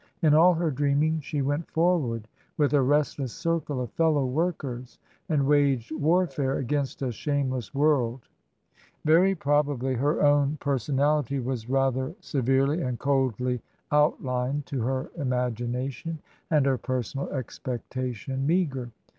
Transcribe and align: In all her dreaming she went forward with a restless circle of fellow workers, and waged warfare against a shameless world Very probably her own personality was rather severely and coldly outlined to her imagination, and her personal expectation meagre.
In 0.23 0.33
all 0.33 0.55
her 0.55 0.71
dreaming 0.71 1.19
she 1.19 1.43
went 1.43 1.69
forward 1.69 2.27
with 2.57 2.73
a 2.73 2.81
restless 2.81 3.33
circle 3.33 3.81
of 3.81 3.91
fellow 3.91 4.25
workers, 4.25 4.97
and 5.29 5.45
waged 5.45 5.91
warfare 5.91 6.57
against 6.57 7.03
a 7.03 7.11
shameless 7.11 7.75
world 7.75 8.21
Very 9.05 9.35
probably 9.35 9.93
her 9.93 10.23
own 10.25 10.57
personality 10.59 11.37
was 11.37 11.69
rather 11.69 12.15
severely 12.19 12.81
and 12.81 12.97
coldly 12.97 13.61
outlined 13.91 14.65
to 14.65 14.81
her 14.81 15.11
imagination, 15.17 16.17
and 16.49 16.65
her 16.65 16.79
personal 16.79 17.29
expectation 17.29 18.47
meagre. 18.47 18.89